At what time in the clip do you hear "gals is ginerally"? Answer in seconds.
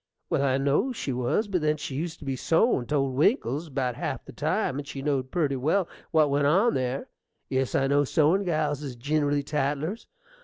8.43-9.43